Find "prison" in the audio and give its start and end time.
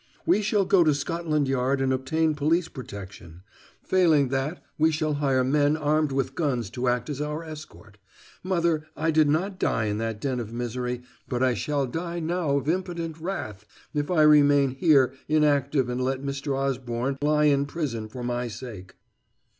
17.67-18.07